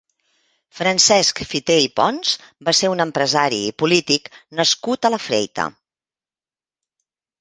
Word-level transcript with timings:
Francesc 0.77 1.41
Fité 1.49 1.75
i 1.81 1.91
Pons 1.99 2.31
va 2.69 2.73
ser 2.79 2.91
un 2.93 3.05
empresari 3.05 3.61
i 3.67 3.75
polític 3.83 4.31
nascut 4.61 5.07
a 5.07 5.13
La 5.17 5.21
Freita. 5.27 5.67